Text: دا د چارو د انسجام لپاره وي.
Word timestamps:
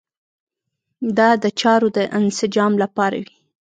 دا 1.17 1.29
د 1.43 1.45
چارو 1.59 1.87
د 1.97 1.99
انسجام 2.19 2.73
لپاره 2.83 3.17
وي. 3.23 3.35